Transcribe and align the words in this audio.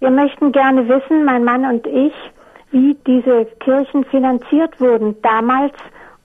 Wir 0.00 0.10
möchten 0.10 0.52
gerne 0.52 0.88
wissen, 0.88 1.24
mein 1.24 1.44
Mann 1.44 1.64
und 1.64 1.86
ich, 1.86 2.14
wie 2.70 2.96
diese 3.06 3.46
Kirchen 3.60 4.04
finanziert 4.04 4.80
wurden, 4.80 5.20
damals 5.22 5.72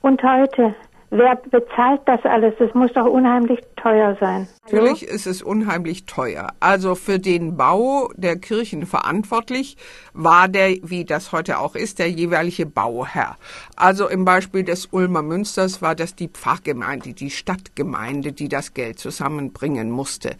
und 0.01 0.21
heute. 0.21 0.75
Wer 1.15 1.35
bezahlt 1.35 2.01
das 2.05 2.23
alles? 2.23 2.55
Das 2.57 2.73
muss 2.73 2.91
doch 2.93 3.05
unheimlich 3.05 3.59
teuer 3.75 4.17
sein. 4.19 4.47
Natürlich 4.63 5.03
ist 5.03 5.27
es 5.27 5.43
unheimlich 5.43 6.07
teuer. 6.07 6.47
Also 6.59 6.95
für 6.95 7.19
den 7.19 7.55
Bau 7.55 8.09
der 8.15 8.37
Kirchen 8.37 8.87
verantwortlich 8.87 9.77
war 10.13 10.47
der, 10.47 10.75
wie 10.81 11.05
das 11.05 11.31
heute 11.31 11.59
auch 11.59 11.75
ist, 11.75 11.99
der 11.99 12.09
jeweilige 12.09 12.65
Bauherr. 12.65 13.37
Also 13.75 14.07
im 14.07 14.25
Beispiel 14.25 14.63
des 14.63 14.87
Ulmer 14.87 15.21
Münsters 15.21 15.83
war 15.83 15.93
das 15.93 16.15
die 16.15 16.29
Pfarrgemeinde, 16.29 17.13
die 17.13 17.29
Stadtgemeinde, 17.29 18.31
die 18.31 18.49
das 18.49 18.73
Geld 18.73 18.97
zusammenbringen 18.97 19.91
musste. 19.91 20.35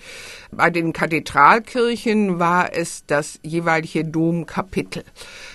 Bei 0.52 0.72
den 0.72 0.92
Kathedralkirchen 0.92 2.40
war 2.40 2.74
es 2.74 3.06
das 3.06 3.40
jeweilige 3.44 4.06
Domkapitel, 4.06 5.04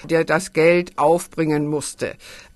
der 0.05 0.23
das 0.23 0.53
Geld 0.53 0.97
aufbringen 0.97 1.67
musste. 1.67 2.15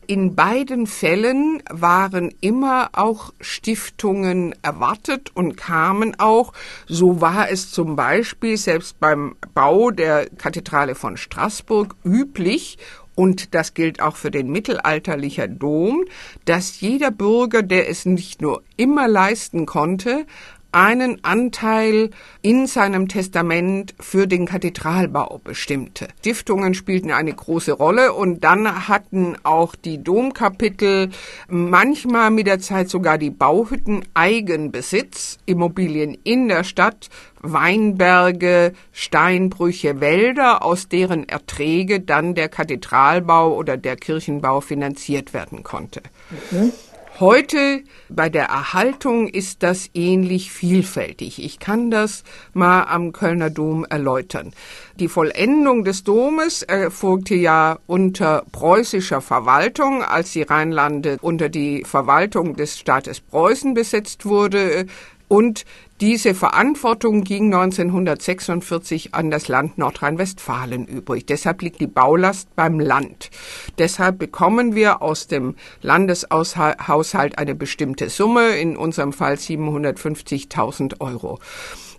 In 0.09 0.34
beiden 0.34 0.88
Fällen 0.88 1.62
waren 1.70 2.34
immer 2.41 2.91
auch 2.93 3.33
Stiftungen 3.41 4.52
erwartet 4.60 5.30
und 5.34 5.56
kamen 5.56 6.19
auch. 6.19 6.52
So 6.88 7.20
war 7.20 7.51
es 7.51 7.70
zum 7.70 7.95
Beispiel 7.95 8.57
selbst 8.57 8.98
beim 8.98 9.37
Bau 9.55 9.93
der 9.93 10.29
Kathedrale 10.30 10.96
von 10.96 11.16
Straßburg 11.16 11.95
üblich 12.05 12.79
und 13.15 13.55
das 13.55 13.74
gilt 13.74 14.01
auch 14.01 14.16
für 14.16 14.30
den 14.30 14.51
mittelalterlichen 14.51 15.59
Dom, 15.59 16.05
dass 16.46 16.80
jeder 16.80 17.10
Bürger, 17.10 17.62
der 17.62 17.88
es 17.88 18.05
nicht 18.05 18.43
nur 18.43 18.62
immer 18.77 19.07
leisten 19.07 19.66
konnte, 19.66 20.27
einen 20.73 21.23
Anteil 21.23 22.11
in 22.41 22.67
seinem 22.67 23.09
Testament 23.09 23.95
für 24.01 24.27
den 24.27 24.47
Kathedralbau 24.47 25.41
bestimmte. 25.45 26.09
Stiftungen 26.21 26.75
spielten 26.75 27.11
eine 27.11 27.33
große 27.33 27.73
Rolle 27.73 28.15
und 28.15 28.43
dann 28.43 28.89
hatten 28.89 29.37
auch 29.43 29.74
die 29.74 30.02
Domkapitel 30.02 31.11
manchmal 31.49 32.30
mit 32.30 32.46
der 32.46 32.59
Zeit 32.59 32.88
sogar 32.88 33.19
die 33.19 33.30
Bauhütten 33.30 34.05
Eigenbesitz, 34.15 35.38
Immobilien 35.46 36.16
in 36.24 36.49
der 36.49 36.65
Stadt, 36.65 37.11
Weinberge, 37.43 38.73
Steinbrüche, 38.93 40.01
Wälder, 40.01 40.65
aus 40.65 40.89
deren 40.89 41.29
Erträge 41.29 42.01
dann 42.01 42.35
der 42.35 42.49
Kathedralbau 42.49 43.55
oder 43.55 43.77
der 43.77 43.96
Kirchenbau 43.96 44.61
finanziert 44.61 45.35
werden 45.35 45.63
konnte. 45.63 46.02
Mhm. 46.51 46.73
Heute 47.21 47.82
bei 48.09 48.30
der 48.30 48.46
Erhaltung 48.46 49.29
ist 49.29 49.63
das 49.63 49.91
ähnlich 49.93 50.51
vielfältig. 50.51 51.45
Ich 51.45 51.59
kann 51.59 51.91
das 51.91 52.24
mal 52.55 52.85
am 52.85 53.13
Kölner 53.13 53.51
Dom 53.51 53.85
erläutern. 53.85 54.52
Die 54.99 55.09
Vollendung 55.09 55.85
des 55.85 56.05
Domes 56.05 56.63
erfolgte 56.63 57.35
ja 57.35 57.79
unter 57.87 58.45
preußischer 58.51 59.21
Verwaltung, 59.21 60.02
als 60.02 60.33
die 60.33 60.43
Rheinlande 60.43 61.18
unter 61.21 61.51
die 61.51 61.85
Verwaltung 61.85 62.57
des 62.57 62.79
Staates 62.79 63.21
Preußen 63.21 63.74
besetzt 63.74 64.25
wurde. 64.25 64.87
Und 65.33 65.65
diese 66.03 66.34
Verantwortung 66.34 67.25
ging 67.25 67.55
1946 67.55 69.15
an 69.15 69.31
das 69.31 69.49
Land 69.49 69.78
Nordrhein-Westfalen 69.78 70.87
übrig. 70.87 71.25
Deshalb 71.25 71.62
liegt 71.62 71.81
die 71.81 71.87
Baulast 71.87 72.55
beim 72.55 72.78
Land. 72.78 73.31
Deshalb 73.78 74.19
bekommen 74.19 74.75
wir 74.75 75.00
aus 75.00 75.28
dem 75.28 75.55
Landeshaushalt 75.81 77.39
eine 77.39 77.55
bestimmte 77.55 78.11
Summe, 78.11 78.59
in 78.59 78.77
unserem 78.77 79.15
Fall 79.15 79.37
750.000 79.37 81.00
Euro. 81.00 81.39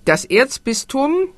Das 0.06 0.25
Erzbistum 0.25 1.30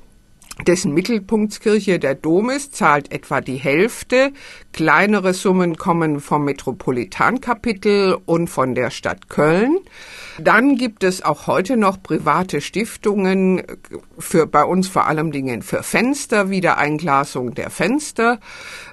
dessen 0.66 0.92
Mittelpunktskirche 0.92 1.98
der 1.98 2.14
Dom 2.14 2.50
ist, 2.50 2.76
zahlt 2.76 3.10
etwa 3.10 3.40
die 3.40 3.56
Hälfte. 3.56 4.32
Kleinere 4.72 5.32
Summen 5.32 5.76
kommen 5.76 6.20
vom 6.20 6.44
Metropolitankapitel 6.44 8.18
und 8.26 8.48
von 8.48 8.74
der 8.74 8.90
Stadt 8.90 9.30
Köln. 9.30 9.78
Dann 10.38 10.76
gibt 10.76 11.02
es 11.02 11.22
auch 11.22 11.46
heute 11.46 11.76
noch 11.76 12.02
private 12.02 12.60
Stiftungen 12.60 13.62
für 14.18 14.46
bei 14.46 14.64
uns 14.64 14.88
vor 14.88 15.06
allem 15.06 15.32
Dingen 15.32 15.62
für 15.62 15.82
Fenster, 15.82 16.50
Wiedereinglasung 16.50 17.54
der 17.54 17.70
Fenster. 17.70 18.38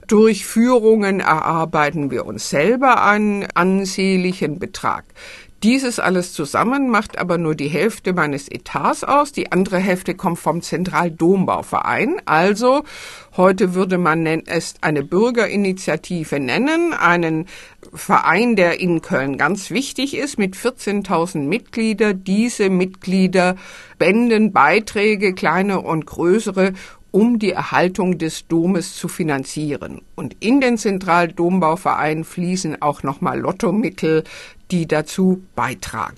Durch 0.07 0.45
Führungen 0.45 1.19
erarbeiten 1.19 2.11
wir 2.11 2.25
uns 2.25 2.49
selber 2.49 3.03
einen 3.03 3.45
ansehnlichen 3.53 4.59
Betrag. 4.59 5.05
Dieses 5.63 5.97
alles 5.97 6.33
zusammen 6.33 6.89
macht 6.89 7.17
aber 7.17 7.37
nur 7.37 7.55
die 7.55 7.69
Hälfte 7.69 8.11
meines 8.11 8.49
Etats 8.49 9.05
aus. 9.05 9.31
Die 9.31 9.53
andere 9.53 9.77
Hälfte 9.79 10.13
kommt 10.13 10.39
vom 10.39 10.61
Zentraldombauverein. 10.61 12.21
Also 12.25 12.83
heute 13.37 13.73
würde 13.73 13.97
man 13.97 14.25
es 14.25 14.73
eine 14.81 15.03
Bürgerinitiative 15.03 16.41
nennen, 16.41 16.91
einen 16.91 17.45
Verein, 17.93 18.57
der 18.57 18.81
in 18.81 19.01
Köln 19.01 19.37
ganz 19.37 19.71
wichtig 19.71 20.17
ist, 20.17 20.37
mit 20.37 20.57
14.000 20.57 21.37
Mitgliedern. 21.47 22.25
Diese 22.25 22.69
Mitglieder 22.69 23.55
spenden 24.03 24.51
Beiträge, 24.51 25.33
kleine 25.33 25.79
und 25.79 26.05
größere, 26.05 26.73
um 27.13 27.37
die 27.37 27.51
Erhaltung 27.51 28.17
des 28.17 28.47
Domes 28.47 28.95
zu 28.95 29.07
finanzieren. 29.07 30.01
Und 30.15 30.35
in 30.39 30.59
den 30.61 30.79
Zentraldombauverein 30.79 32.23
fließen 32.23 32.81
auch 32.81 33.03
nochmal 33.03 33.39
Lottomittel, 33.39 34.23
die 34.71 34.87
dazu 34.87 35.43
beitragen. 35.55 36.17